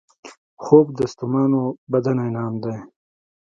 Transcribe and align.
خوب 0.63 0.87
د 0.99 0.99
ستومانو 1.11 1.61
بدن 1.91 2.17
انعام 2.27 2.53
دی 2.63 2.77